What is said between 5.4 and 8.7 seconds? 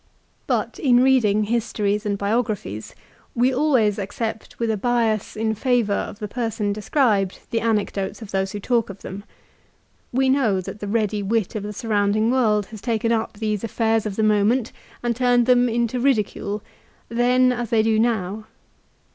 favour of the person described the anecdotes of those who